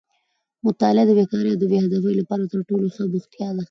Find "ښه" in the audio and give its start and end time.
2.95-3.03